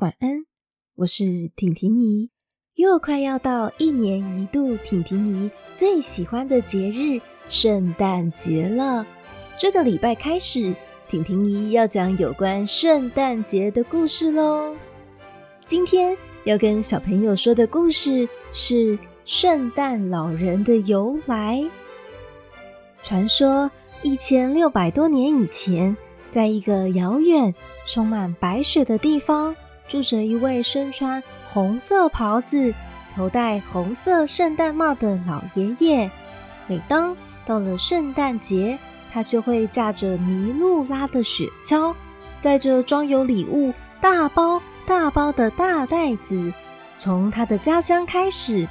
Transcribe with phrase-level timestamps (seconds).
[0.00, 0.46] 晚安，
[0.96, 1.24] 我是
[1.54, 2.30] 婷婷姨。
[2.76, 7.20] 又快要到一年一度婷婷姨最喜欢的节日——
[7.50, 9.06] 圣诞节了。
[9.58, 10.74] 这个礼拜开始，
[11.06, 14.74] 婷婷姨要讲有关圣诞节的故事喽。
[15.66, 21.62] 今天要跟小朋友说的故事是圣诞老人的由来。
[23.02, 23.70] 传说
[24.02, 25.94] 一千六百多年以前，
[26.30, 27.54] 在一个遥远、
[27.86, 29.54] 充满白雪的地方，
[29.90, 31.20] 住着一位身穿
[31.52, 32.72] 红色袍子、
[33.12, 36.08] 头戴红色圣诞帽的老爷爷。
[36.68, 38.78] 每当到了圣诞节，
[39.12, 41.92] 他就会驾着麋鹿拉的雪橇，
[42.38, 46.52] 载着装有礼物大包大包的大袋子，
[46.96, 48.68] 从他的家乡开始，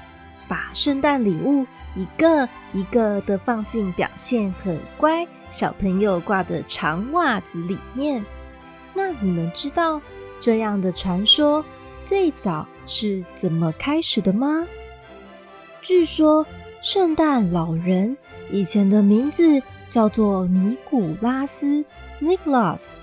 [0.48, 8.23] 把圣诞礼物一个一个的放进表现很乖小朋友挂的长袜子里面。
[8.94, 10.02] 那你们知道
[10.40, 11.64] 这样的传说
[12.06, 14.66] 最早是怎么开始的吗？
[15.81, 16.46] 据说
[16.81, 18.18] 圣诞老人
[18.52, 21.84] 以前的名字叫做尼古拉斯
[22.22, 22.94] （Nicholas），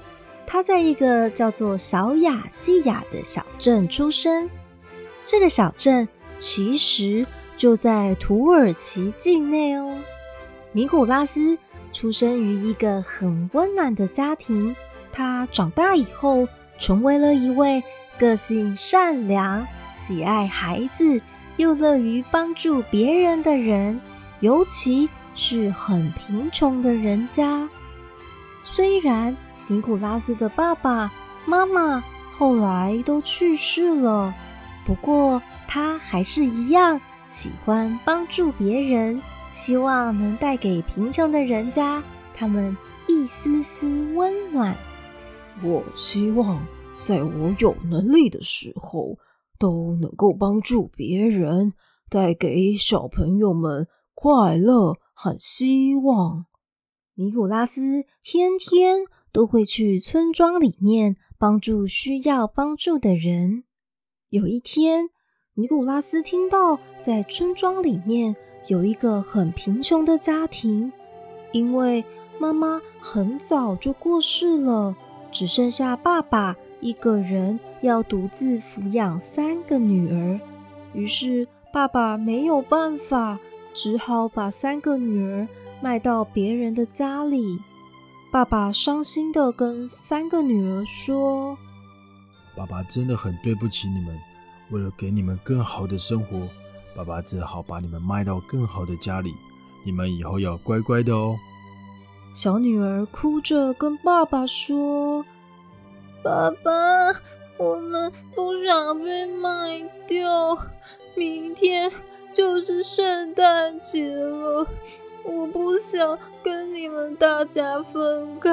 [0.46, 4.48] 他在一个叫做小亚细亚的小镇出生。
[5.24, 9.98] 这个小镇其实就在土耳其境内哦。
[10.72, 11.58] 尼古拉斯
[11.92, 14.76] 出生于一个很温暖的家庭，
[15.12, 16.46] 他长大以后
[16.78, 17.82] 成为了一位
[18.18, 21.20] 个性善良、喜爱孩子
[21.56, 24.00] 又乐于帮助别人的人，
[24.40, 25.08] 尤其。
[25.38, 27.68] 是很贫穷的人家。
[28.64, 31.12] 虽然尼古拉斯的爸爸
[31.44, 32.02] 妈妈
[32.38, 34.32] 后来都去世了，
[34.86, 39.20] 不过他还是一样喜欢帮助别人，
[39.52, 42.02] 希望能带给贫穷的人家
[42.34, 42.74] 他们
[43.06, 44.74] 一丝丝温暖。
[45.62, 46.66] 我希望
[47.02, 49.18] 在我有能力的时候，
[49.58, 51.72] 都能够帮助别人，
[52.08, 54.96] 带给小朋友们快乐。
[55.18, 56.44] 和希望
[57.14, 58.98] 尼古拉斯天天
[59.32, 63.64] 都会去村庄里面帮助需要帮助的人。
[64.28, 65.08] 有一天，
[65.54, 68.36] 尼古拉斯听到在村庄里面
[68.68, 70.92] 有一个很贫穷的家庭，
[71.50, 72.04] 因为
[72.38, 74.94] 妈妈很早就过世了，
[75.32, 80.40] 只剩下爸爸一个人要独自抚养三个女儿，
[80.94, 83.38] 于是爸爸没有办法。
[83.78, 85.46] 只好把三个女儿
[85.82, 87.58] 卖到别人的家里。
[88.32, 91.58] 爸爸伤心地跟三个女儿说
[92.56, 94.18] ：“爸爸真的很对不起你们，
[94.70, 96.48] 为了给你们更好的生活，
[96.96, 99.34] 爸爸只好把你们卖到更好的家里。
[99.84, 101.36] 你们以后要乖乖的哦。”
[102.36, 105.24] 小女儿哭着跟爸爸说
[106.22, 106.70] ：“爸爸，
[107.56, 110.58] 我们不想被卖掉，
[111.14, 111.90] 明天。”
[112.34, 114.66] 就是圣诞节了，
[115.24, 118.50] 我不想跟你们大家分开。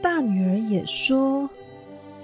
[0.00, 1.50] 大女儿也说：“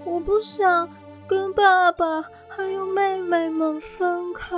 [0.06, 0.88] 我不想
[1.26, 4.56] 跟爸爸还有妹妹们分开，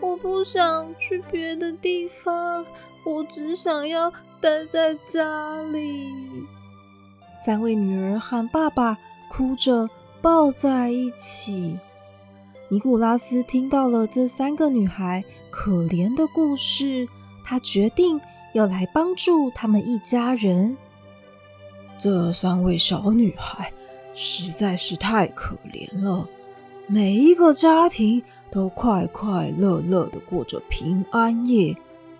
[0.00, 2.66] 我不想去别的地方，
[3.08, 6.10] 我只想要待在家里。”
[7.42, 8.98] 三位女儿和爸爸
[9.30, 9.88] 哭着
[10.20, 11.78] 抱在一起。
[12.68, 17.08] 尼古拉斯听到了这三个女孩可怜的故事，
[17.42, 18.20] 他决定
[18.52, 20.76] 要来帮助他们一家人。
[21.98, 23.72] 这三位小女孩
[24.12, 26.28] 实在是太可怜了，
[26.86, 31.74] 每一个家庭都快快乐乐地过着平安夜，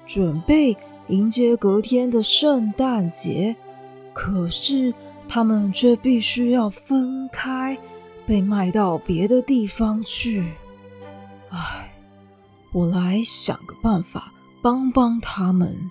[0.09, 0.77] 准备
[1.07, 3.55] 迎接隔天的圣诞节。
[4.13, 4.93] 可是
[5.29, 7.79] 他们却必须要分开。
[8.27, 10.53] 被卖到别的地方去，
[11.49, 11.91] 唉，
[12.75, 14.31] 我来想个办法
[14.61, 15.91] 帮帮他们。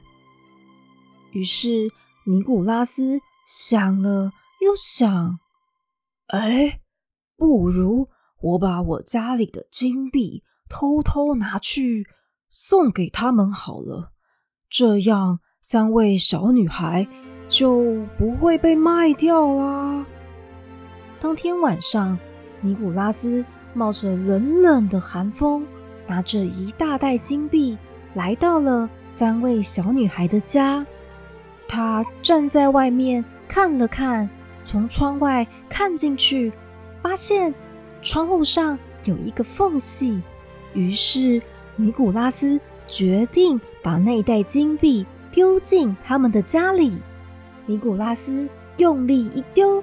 [1.31, 1.89] 于是
[2.27, 4.31] 尼古拉斯想了
[4.62, 5.39] 又想，
[6.27, 6.80] 哎，
[7.36, 8.07] 不如
[8.39, 12.06] 我把我家里的金币偷偷拿去
[12.47, 14.12] 送给他们好了，
[14.69, 17.07] 这样三位小女孩
[17.47, 20.05] 就不会被卖掉啦。
[21.19, 22.17] 当天晚上，
[22.61, 23.43] 尼古拉斯
[23.73, 25.65] 冒着冷冷的寒风，
[26.05, 27.77] 拿着一大袋金币，
[28.13, 30.85] 来到了三位小女孩的家。
[31.67, 34.29] 他站在外面看了看，
[34.63, 36.51] 从窗外看进去，
[37.01, 37.53] 发现
[38.01, 40.21] 窗户上有一个缝隙。
[40.73, 41.41] 于是，
[41.75, 46.98] 尼古拉斯决定把那袋金币丢进他们的家里。
[47.66, 48.45] 尼古拉斯
[48.75, 49.81] 用力一丢。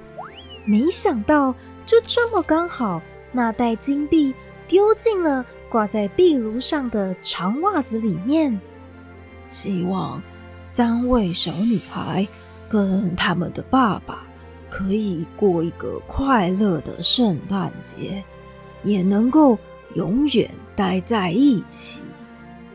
[0.63, 1.55] 没想到
[1.87, 4.31] 就这么刚好，那袋金币
[4.67, 8.59] 丢进了挂在壁炉上的长袜子里面。
[9.49, 10.21] 希望
[10.65, 12.27] 三位小女孩
[12.69, 14.27] 跟他们的爸爸
[14.69, 18.23] 可以过一个快乐的圣诞节，
[18.83, 19.57] 也能够
[19.95, 22.03] 永远待在一起。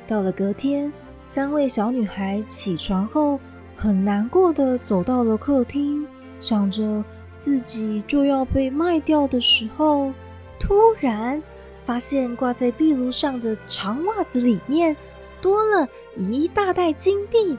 [0.08, 0.92] 到了隔天，
[1.32, 3.38] 三位小女孩起床后，
[3.76, 6.04] 很难过的走到了客厅，
[6.40, 7.04] 想着
[7.36, 10.12] 自己就要被卖掉的时候，
[10.58, 11.40] 突然
[11.84, 14.96] 发现挂在壁炉上的长袜子里面
[15.40, 15.86] 多了
[16.16, 17.56] 一大袋金币。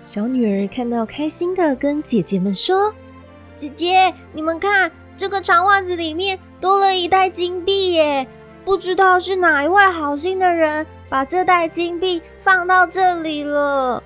[0.00, 2.94] 小女儿看到，开心的跟姐姐们说
[3.56, 8.28] ：“姐姐，你们看，这个长袜子里面多了一袋金币耶！
[8.64, 14.02] 不知道是哪一位好心的人把这袋金币放到这里了。”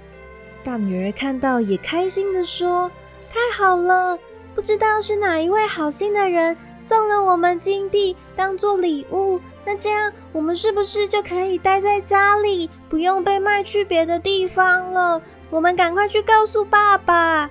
[0.67, 2.91] 大女儿看到也开心的说
[3.31, 4.19] ：“太好了！
[4.53, 9.41] 不知道是哪一位好心的人送了我们金币当做礼物。
[9.65, 17.49] 那这样，我们是不是就可以待在家里，不用被卖去别的地方了？”我们赶快去告诉爸爸！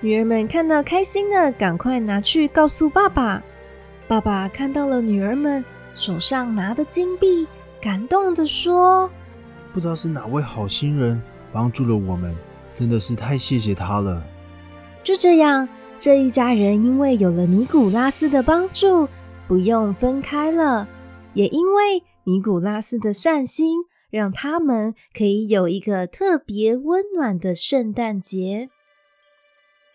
[0.00, 3.42] 女儿们看到开心的，赶快拿去告诉爸爸。
[4.08, 7.46] 爸爸看到了女儿们手上拿的金币，
[7.82, 9.10] 感动地说
[9.72, 11.20] ：“不知道是哪位好心人
[11.52, 12.34] 帮助了我们，
[12.74, 14.22] 真的是太谢谢他了。”
[15.02, 15.68] 就这样，
[15.98, 19.08] 这一家人因为有了尼古拉斯的帮助，
[19.48, 20.88] 不用分开了，
[21.34, 23.84] 也因为尼古拉斯的善心。
[24.10, 28.68] 让他们可以有一个特别温暖的圣诞节，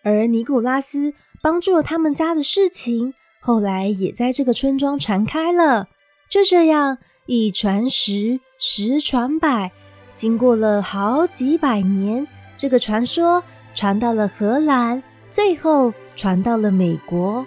[0.02, 1.12] 而尼古拉斯
[1.42, 5.88] 帮助了他们家的事情，后来也在这个村庄传开了。
[6.30, 6.96] 就这样，
[7.26, 9.70] 一传十，十传百，
[10.14, 12.26] 经过了好几百年，
[12.56, 13.42] 这个传说
[13.74, 17.44] 传到了荷兰，最后传到了美国。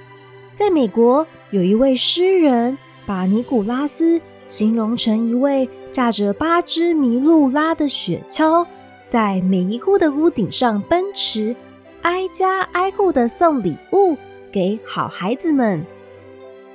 [0.53, 2.77] 在美国，有一位诗人
[3.07, 5.69] 把尼古拉斯形容成一位。
[5.91, 8.63] 驾着八只麋鹿拉的雪橇，
[9.07, 11.55] 在每一户的屋顶上奔驰，
[12.03, 14.15] 挨家挨户的送礼物
[14.51, 15.83] 给好孩子们。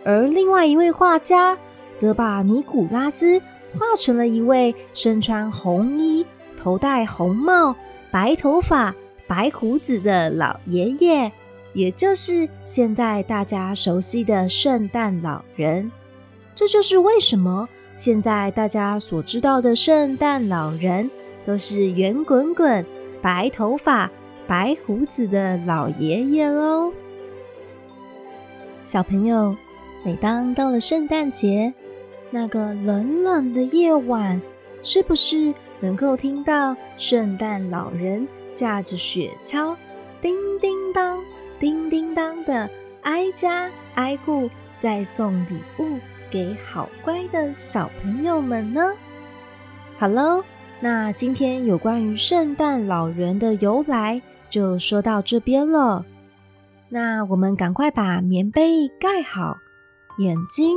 [0.04, 1.56] 而另外一位画家，
[1.96, 3.40] 则把尼古拉斯
[3.78, 6.24] 化成了一位身穿红衣、
[6.56, 7.76] 头戴红帽、
[8.10, 8.94] 白头发、
[9.26, 11.30] 白胡子的老爷爷，
[11.72, 15.90] 也就是现在大家熟悉的圣诞老人。
[16.54, 17.68] 这就是为什么。
[17.94, 21.08] 现在大家所知道的圣诞老人，
[21.44, 22.84] 都是圆滚滚、
[23.22, 24.10] 白头发、
[24.48, 26.92] 白胡子的老爷爷喽。
[28.84, 29.56] 小朋友，
[30.04, 31.72] 每当到了圣诞节，
[32.34, 34.42] 那个冷冷的夜晚，
[34.82, 39.76] 是不是能够听到圣诞老人驾着雪橇，
[40.20, 41.22] 叮叮当、
[41.60, 42.68] 叮叮当的
[43.02, 44.50] 挨家挨户
[44.80, 46.00] 在送礼物？
[46.28, 48.92] 给好乖的小朋友们呢。
[49.96, 50.42] 好喽，
[50.80, 54.20] 那今天有关于圣诞老人的由来
[54.50, 56.04] 就说到这边了。
[56.88, 59.56] 那我们赶快把棉被盖好，
[60.18, 60.76] 眼睛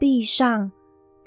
[0.00, 0.72] 闭上。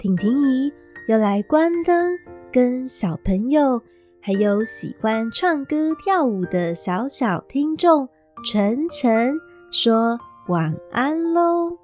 [0.00, 0.72] 婷婷姨
[1.08, 2.18] 要来关灯，
[2.50, 3.82] 跟小朋友
[4.22, 8.08] 还有喜欢唱歌跳舞的小小听众
[8.42, 9.38] 晨晨
[9.70, 11.76] 说晚安喽，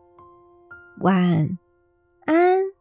[1.03, 1.59] 晚
[2.25, 2.76] 安。